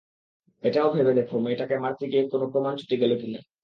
[0.63, 3.39] এটাও ভেবে দেখো, মেয়েটাকে মারতে গিয়ে কোনো প্রমান ছুটে গেল কিনা?